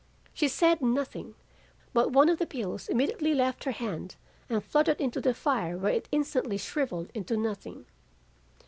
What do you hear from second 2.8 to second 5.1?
immediately left her hand and fluttered